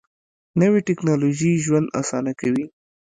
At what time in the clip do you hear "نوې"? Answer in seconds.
0.61-0.79